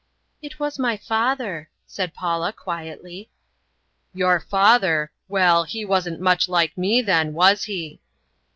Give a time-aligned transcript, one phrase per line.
[0.41, 3.29] "It was my father," said Paula quietly.
[4.15, 5.11] "Your father!
[5.27, 8.01] Well, he wasn't much like me, then; was he!"